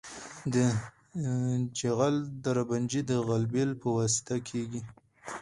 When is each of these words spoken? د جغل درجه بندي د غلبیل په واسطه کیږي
د 0.53 0.55
جغل 1.79 2.15
درجه 2.45 2.63
بندي 2.69 3.01
د 3.09 3.11
غلبیل 3.27 3.69
په 3.81 3.87
واسطه 3.97 4.35
کیږي 4.49 4.81